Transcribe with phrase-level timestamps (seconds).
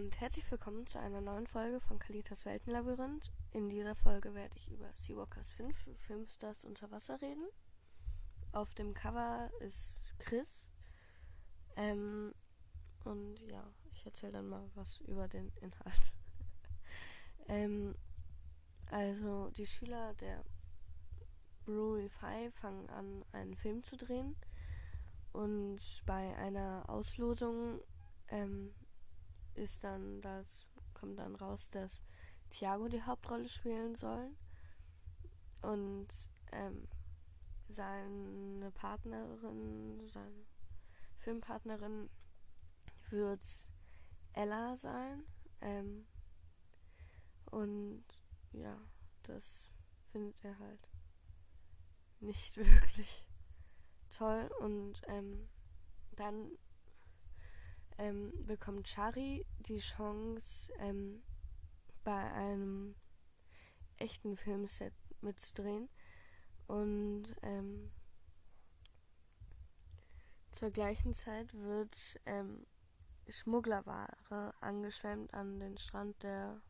[0.00, 3.30] und herzlich willkommen zu einer neuen Folge von Kalitas Weltenlabyrinth.
[3.52, 7.46] In dieser Folge werde ich über Seawalkers 5 Filmstars unter Wasser reden.
[8.52, 10.70] Auf dem Cover ist Chris.
[11.76, 12.34] Ähm,
[13.04, 16.14] und ja, ich erzähle dann mal was über den Inhalt.
[17.48, 17.94] ähm,
[18.90, 20.42] also die Schüler der
[21.66, 24.34] Brewery 5 fangen an, einen Film zu drehen.
[25.34, 27.82] Und bei einer Auslosung
[28.28, 28.72] ähm,
[29.54, 32.02] ist dann das, kommt dann raus, dass
[32.50, 34.30] Thiago die Hauptrolle spielen soll.
[35.62, 36.08] Und
[36.52, 36.88] ähm,
[37.68, 40.46] seine Partnerin, seine
[41.18, 42.10] Filmpartnerin
[43.10, 43.68] wird
[44.32, 45.24] Ella sein.
[45.60, 46.06] Ähm,
[47.50, 48.04] und
[48.52, 48.76] ja,
[49.24, 49.70] das
[50.12, 50.88] findet er halt
[52.20, 53.24] nicht wirklich
[54.10, 54.50] toll.
[54.60, 55.48] Und ähm,
[56.16, 56.50] dann
[57.98, 61.22] ähm, bekommt Chari die Chance, ähm,
[62.04, 62.94] bei einem
[63.98, 65.88] echten Filmset mitzudrehen.
[66.66, 67.90] Und ähm,
[70.52, 72.66] zur gleichen Zeit wird ähm,
[73.28, 76.60] Schmugglerware angeschwemmt an den Strand der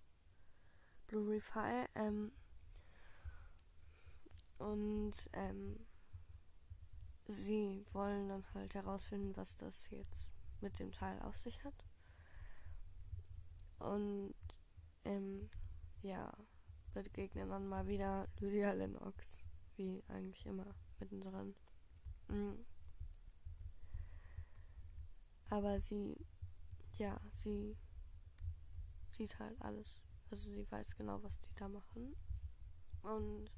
[1.06, 1.86] Blue Refi.
[1.94, 2.32] Ähm,
[4.58, 5.86] und ähm,
[7.28, 11.86] sie wollen dann halt herausfinden, was das jetzt mit dem Teil auf sich hat.
[13.78, 14.34] Und
[15.04, 15.48] ähm,
[16.02, 16.32] ja,
[16.92, 19.38] begegnen dann mal wieder Lydia Lennox,
[19.76, 21.54] wie eigentlich immer mittendrin.
[22.28, 22.64] Mhm.
[25.48, 26.16] Aber sie,
[26.94, 27.76] ja, sie
[29.10, 30.00] sieht halt alles.
[30.30, 32.14] Also sie weiß genau, was die da machen.
[33.02, 33.50] Und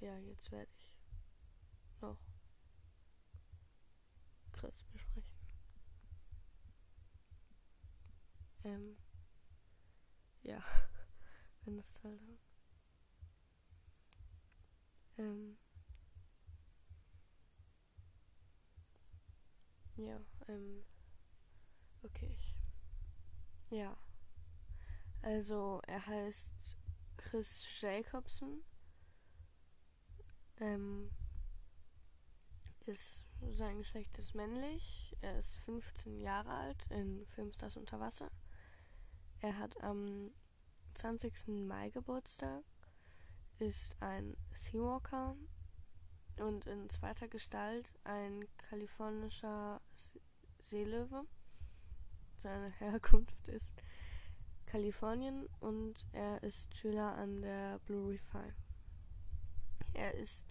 [0.00, 0.92] ja, jetzt werde ich
[2.00, 2.18] noch
[4.52, 5.17] Chris besprechen.
[8.64, 8.96] Ähm,
[10.42, 10.62] ja,
[11.64, 12.38] wenn das Teil dann.
[15.18, 15.58] Ähm,
[19.96, 20.84] ja, ähm,
[22.02, 22.36] okay.
[23.70, 23.96] Ja.
[25.22, 26.76] Also, er heißt
[27.16, 28.62] Chris Jacobson.
[30.60, 31.10] Ähm,
[32.86, 35.16] ist sein Geschlecht ist männlich.
[35.20, 38.30] Er ist 15 Jahre alt in Filmstars unter Wasser.
[39.40, 40.32] Er hat am
[40.94, 41.46] 20.
[41.48, 42.64] Mai Geburtstag,
[43.60, 45.36] ist ein Seawalker
[46.40, 49.80] und in zweiter Gestalt ein kalifornischer
[50.62, 51.24] Seelöwe.
[52.36, 53.80] Seine Herkunft ist
[54.66, 58.52] Kalifornien und er ist Schüler an der Blue Refi.
[59.94, 60.46] Er ist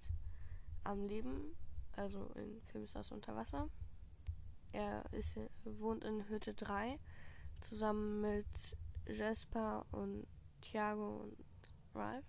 [0.86, 1.58] am Leben,
[1.92, 3.70] also in Filmstars unter Wasser.
[4.72, 7.00] Er ist, wohnt in Hütte 3
[7.62, 10.28] zusammen mit Jasper und
[10.62, 11.46] Thiago und
[11.96, 12.26] Ralph.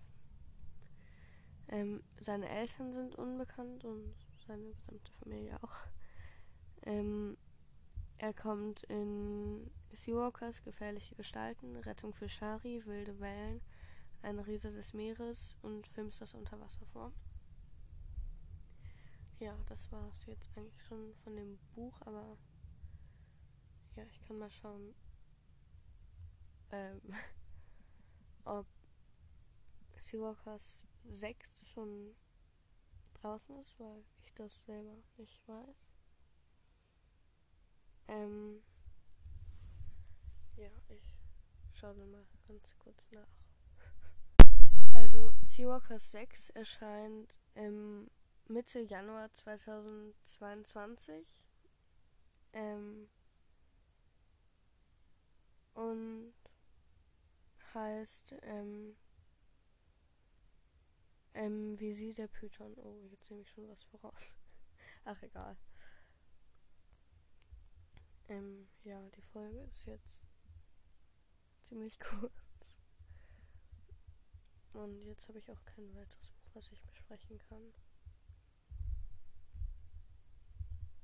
[1.67, 4.15] Ähm, seine Eltern sind unbekannt und
[4.47, 5.85] seine gesamte Familie auch.
[6.83, 7.37] Ähm,
[8.17, 13.61] er kommt in Seawalkers, gefährliche Gestalten, Rettung für Shari, wilde Wellen,
[14.21, 17.13] ein Riese des Meeres und Filmstars unter Wasser vor.
[19.39, 22.37] Ja, das war es jetzt eigentlich schon von dem Buch, aber
[23.95, 24.93] ja, ich kann mal schauen,
[26.71, 27.01] ähm,
[28.45, 28.65] ob
[29.99, 32.15] Seawalkers 6 schon
[33.15, 35.75] draußen ist, weil ich das selber nicht weiß.
[38.07, 38.61] Ähm,
[40.57, 41.15] ja, ich
[41.73, 43.27] schaue mal ganz kurz nach.
[44.95, 48.09] Also Seawalkers 6 erscheint im
[48.47, 51.43] Mitte Januar 2022.
[52.53, 53.09] Ähm,
[55.75, 56.28] und
[57.73, 58.95] heißt ähm,
[61.33, 62.73] ähm, wie sie der Python.
[62.77, 64.33] Oh, jetzt nehme ich schon was voraus.
[65.05, 65.57] Ach, egal.
[68.27, 70.21] Ähm, ja, die Folge ist jetzt
[71.63, 72.77] ziemlich kurz.
[74.73, 77.73] Und jetzt habe ich auch kein weiteres Buch, was ich besprechen kann.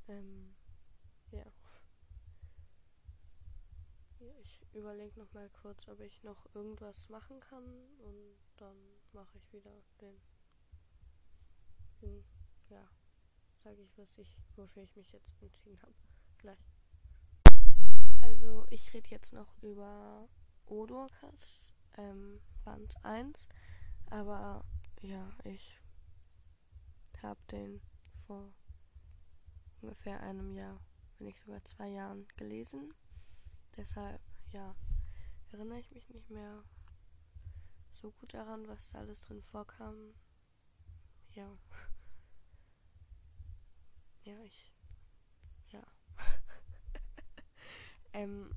[0.07, 0.55] Ähm,
[1.31, 1.45] ja.
[4.73, 7.63] Überlege noch mal kurz, ob ich noch irgendwas machen kann
[7.99, 8.75] und dann
[9.13, 9.71] mache ich wieder
[10.01, 10.15] den,
[12.01, 12.23] den
[12.69, 12.87] ja,
[13.63, 15.93] sage ich, was ich, wofür ich mich jetzt entschieden habe.
[16.37, 16.59] Gleich.
[18.21, 20.27] Also ich rede jetzt noch über
[20.65, 23.47] Odorkas, ähm, Band 1,
[24.07, 24.65] aber
[25.01, 25.79] ja, ich
[27.21, 27.81] habe den
[28.27, 28.53] vor
[29.81, 30.79] ungefähr einem Jahr,
[31.17, 32.93] wenn nicht sogar zwei Jahren gelesen.
[33.77, 34.21] Deshalb,
[34.55, 34.73] ja,
[35.51, 36.63] erinnere ich mich nicht mehr
[37.91, 40.13] so gut daran, was da alles drin vorkam.
[41.31, 41.57] Ja.
[44.23, 44.73] Ja, ich.
[45.67, 45.83] Ja.
[48.13, 48.55] ähm,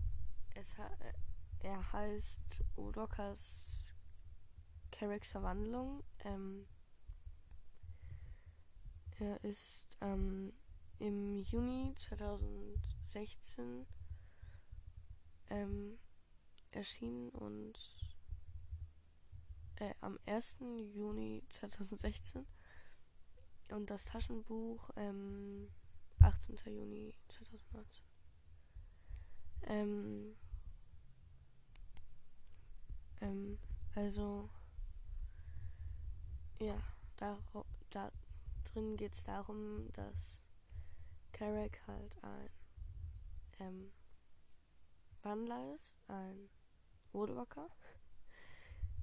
[0.55, 1.13] es ha äh,
[1.59, 3.93] er heißt Odokas
[4.91, 6.05] Carricks Verwandlung.
[6.21, 6.67] Ähm,
[9.19, 10.55] er ist ähm,
[11.01, 13.87] im Juni 2016
[15.51, 15.99] ähm,
[16.71, 17.79] erschienen und
[19.77, 20.59] äh, am 1.
[20.95, 22.47] Juni 2016
[23.71, 25.71] und das Taschenbuch ähm,
[26.21, 26.57] 18.
[26.67, 28.05] Juni 2019.
[29.65, 30.37] Ähm,
[33.21, 33.59] ähm,
[33.95, 34.49] also
[36.61, 36.81] ja,
[37.17, 37.39] da,
[37.91, 38.11] da
[38.65, 40.39] drin geht es darum, dass
[41.33, 42.51] Carrick halt ein
[43.61, 43.93] ähm,
[45.23, 46.49] Wandler ist, ein
[47.13, 47.69] Woodwalker,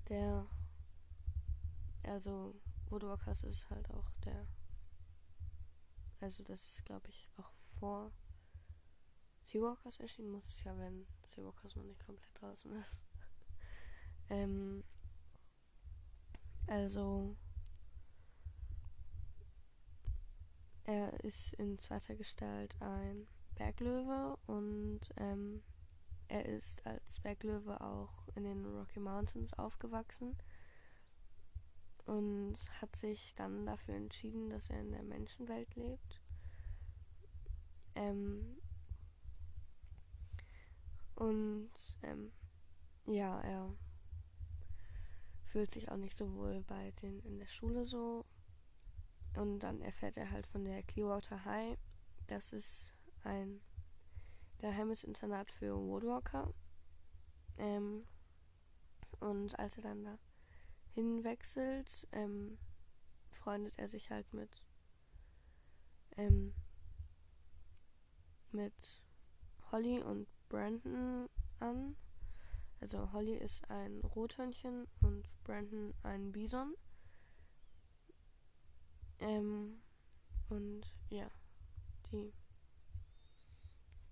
[0.09, 0.45] der
[2.03, 2.55] also
[2.89, 4.47] Woodwalkers ist halt auch der
[6.19, 8.11] also das ist glaube ich auch vor
[9.45, 13.01] Seawalkers erschienen muss es ja, wenn Seawalkers noch nicht komplett draußen ist.
[14.29, 14.83] ähm,
[16.65, 17.35] also
[20.83, 25.61] er ist in zweiter Gestalt ein Berglöwe und ähm,
[26.27, 30.35] er ist als Berglöwe auch in den Rocky Mountains aufgewachsen
[32.05, 36.21] und hat sich dann dafür entschieden, dass er in der Menschenwelt lebt.
[37.95, 38.57] Ähm,
[41.15, 41.71] und
[42.03, 42.31] ähm,
[43.07, 43.73] ja, er
[45.43, 48.25] fühlt sich auch nicht so wohl bei den in der Schule so.
[49.35, 51.77] Und dann erfährt er halt von der Clearwater High.
[52.27, 52.93] Das ist
[53.23, 53.61] ein
[54.65, 56.51] geheimes Internat für Woodwalker.
[57.57, 58.03] Ähm,
[59.19, 60.17] und als er dann da
[60.95, 62.57] hinwechselt, ähm,
[63.29, 64.63] freundet er sich halt mit
[66.17, 66.55] ähm,
[68.51, 69.03] mit
[69.71, 71.29] Holly und Brandon
[71.59, 71.95] an.
[72.79, 76.73] Also Holly ist ein Rothörnchen und Brandon ein Bison.
[79.19, 79.79] Ähm,
[80.49, 81.29] und ja,
[82.11, 82.33] die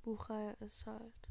[0.03, 1.29] Buchreihe ist halt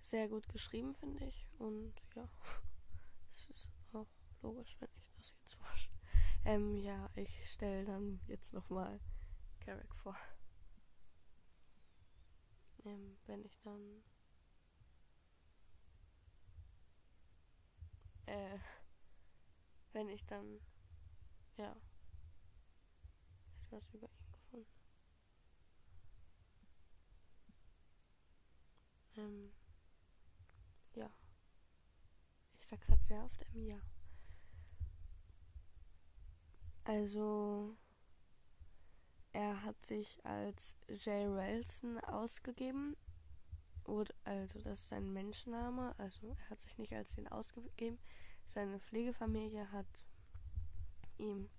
[0.00, 1.46] sehr gut geschrieben, finde ich.
[1.58, 2.28] Und ja,
[3.30, 4.06] es ist auch
[4.42, 5.98] logisch, wenn ich das jetzt vorstelle.
[6.44, 9.00] Ähm, ja, ich stelle dann jetzt nochmal
[9.60, 10.16] Carrick vor.
[12.84, 14.02] Ähm, wenn ich dann
[18.26, 18.58] äh,
[19.92, 20.60] wenn ich dann
[21.56, 21.76] ja
[23.66, 24.80] etwas über ihn gefunden
[29.16, 29.52] Ähm,
[30.94, 31.10] ja.
[32.59, 33.80] Ich sag gerade sehr oft Ja.
[36.84, 37.76] Also,
[39.32, 42.96] er hat sich als Jay Relson ausgegeben.
[43.84, 45.94] Und, also, das ist sein Menschenname.
[45.98, 47.98] Also, er hat sich nicht als den ausgegeben.
[48.44, 50.04] Seine Pflegefamilie hat
[51.18, 51.50] ihm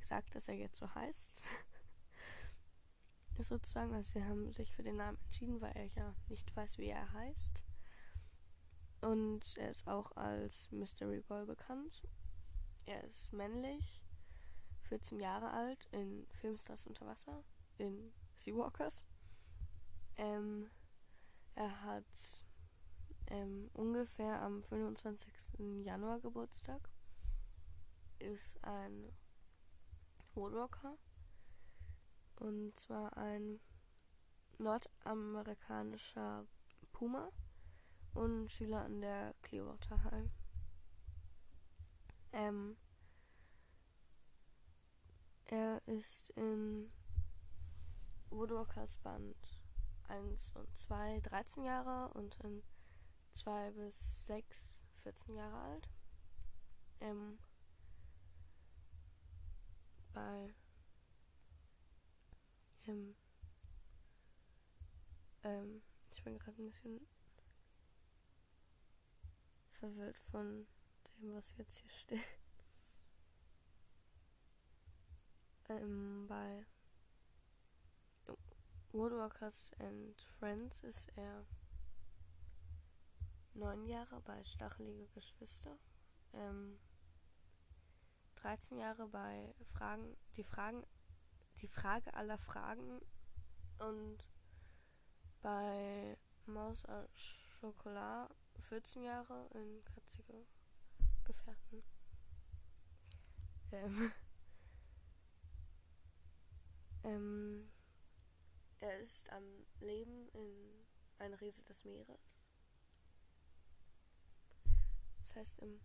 [0.00, 1.42] gesagt, dass er jetzt so heißt.
[3.38, 3.94] sozusagen.
[3.94, 7.12] Also sie haben sich für den Namen entschieden, weil er ja nicht weiß, wie er
[7.12, 7.63] heißt.
[9.04, 12.02] Und er ist auch als Mystery Boy bekannt.
[12.86, 14.02] Er ist männlich,
[14.88, 17.44] 14 Jahre alt, in Filmstars unter Wasser,
[17.76, 19.06] in Seawalkers.
[20.16, 20.70] Ähm,
[21.54, 22.44] er hat
[23.26, 25.84] ähm, ungefähr am 25.
[25.84, 26.88] Januar Geburtstag.
[28.18, 29.12] Ist ein
[30.34, 30.96] Woodwalker
[32.36, 33.60] und zwar ein
[34.56, 36.46] nordamerikanischer
[36.92, 37.30] Puma
[38.14, 40.30] und Schüler an der Clearwater High.
[42.32, 42.76] Ähm,
[45.46, 46.90] er ist in
[48.30, 49.36] Woodwalkers Band
[50.08, 52.62] 1 und 2 13 Jahre und in
[53.32, 55.88] 2 bis 6 14 Jahre alt.
[57.00, 57.38] Ähm,
[60.12, 60.54] bei
[62.86, 63.14] ähm,
[65.42, 67.06] ähm, ich bin gerade ein bisschen
[69.78, 70.66] verwirrt von
[71.20, 72.20] dem, was jetzt hier steht.
[75.70, 76.66] Ähm, bei
[78.92, 81.46] Woodwalkers and Friends ist er
[83.54, 85.78] neun Jahre bei Stachelige Geschwister.
[86.34, 86.78] Ähm,
[88.36, 90.84] 13 Jahre bei Fragen, die Fragen
[91.60, 93.00] die Frage aller Fragen
[93.78, 94.18] und
[95.40, 100.46] bei Maus Schokolade 14 Jahre in kratzige
[101.24, 101.82] Gefährten.
[103.72, 104.12] Ähm,
[107.04, 107.70] ähm,
[108.80, 110.86] er ist am Leben in
[111.18, 112.34] einer Riese des Meeres.
[115.18, 115.80] Das heißt, im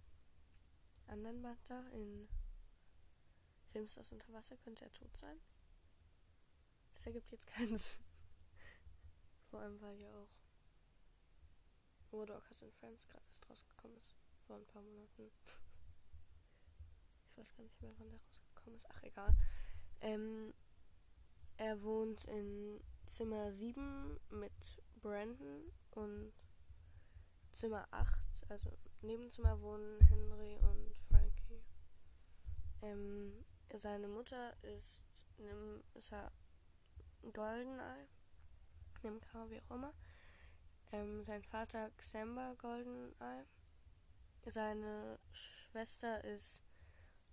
[1.07, 2.27] anderen Band da, in
[3.71, 5.39] Filmstars unter Wasser, könnte er tot sein.
[6.93, 8.03] Das ergibt jetzt keinen Sinn.
[9.49, 10.29] Vor allem, weil ja auch
[12.12, 14.16] Woodwalkers and Friends gerade erst rausgekommen ist.
[14.48, 15.32] Vor ein paar Monaten.
[17.32, 18.89] Ich weiß gar nicht mehr, wann der rausgekommen ist.
[18.89, 19.36] Ach, egal.
[20.01, 20.54] Ähm,
[21.58, 26.34] er wohnt in Zimmer 7 mit Brandon und
[27.51, 31.62] Zimmer 8, also Nebenzimmer wohnen Henry und Frankie.
[32.82, 33.34] Ähm,
[33.74, 35.25] seine Mutter ist,
[35.96, 36.32] ist er
[37.34, 38.08] Goldeneye,
[39.04, 39.94] nimm K, wie auch immer.
[40.91, 43.46] Ähm, sein Vater Xamba Goldeneye.
[44.46, 46.63] Seine Schwester ist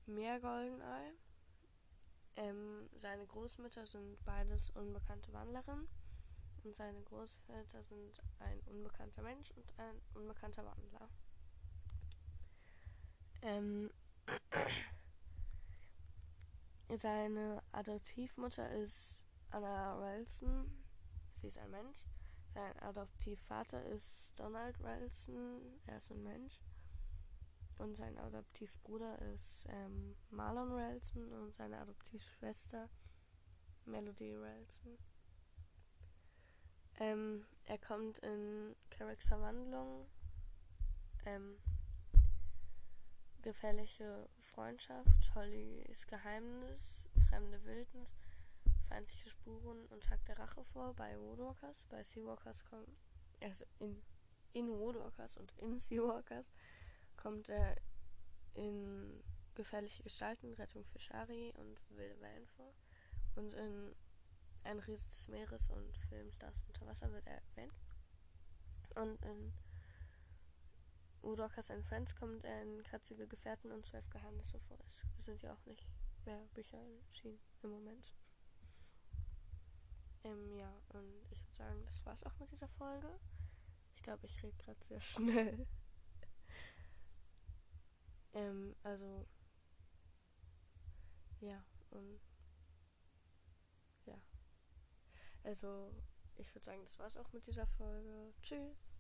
[0.07, 1.15] Meer Goldeneye.
[2.37, 5.89] Ähm, seine Großmütter sind beides unbekannte Wandlerinnen
[6.65, 11.09] und seine Großväter sind ein unbekannter Mensch und ein unbekannter Wandler.
[13.43, 13.91] Ähm,
[16.95, 20.71] seine Adoptivmutter ist Anna Ralston.
[21.33, 21.97] Sie ist ein Mensch.
[22.57, 25.61] Sein Adoptivvater ist Donald Ralston.
[25.85, 26.59] Er ist ein Mensch.
[27.77, 32.89] Und sein Adoptivbruder ist ähm, Marlon Ralston und seine Adoptivschwester
[33.85, 34.97] Melody Ralston.
[36.99, 40.07] Ähm, er kommt in Carricks Verwandlung.
[41.27, 41.59] Ähm,
[43.43, 48.17] gefährliche Freundschaft, Hollys Geheimnis, fremde Wildnis,
[48.89, 51.85] feindliche Spuren und Tag der Rache vor bei Woodwalkers.
[51.85, 52.89] Bei Seawalkers kommt,
[53.41, 54.03] also in,
[54.53, 56.53] in Woodwalkers und in Seawalkers
[57.17, 57.77] kommt er
[58.55, 59.23] in
[59.55, 62.73] gefährliche Gestalten, Rettung für Shari und wilde Wellen vor.
[63.35, 63.95] Und in
[64.65, 67.75] Ein Riese des Meeres und Filmstars unter Wasser wird er erwähnt.
[68.95, 69.53] Und in
[71.23, 74.79] Udorkas and Friends kommt er in Kratzige Gefährten und Zwölf Geheimnisse vor.
[75.19, 75.87] Es sind ja auch nicht
[76.25, 76.79] mehr Bücher
[77.09, 78.13] erschienen im Moment.
[80.27, 83.09] Ähm, ja, und ich würde sagen, das war's auch mit dieser Folge.
[83.95, 85.67] Ich glaube, ich rede gerade sehr schnell.
[88.33, 89.25] ähm, also,
[91.41, 92.21] ja, und
[94.05, 94.21] ja.
[95.45, 95.93] Also,
[96.37, 98.35] ich würde sagen, das war's auch mit dieser Folge.
[98.43, 98.96] Tschüss.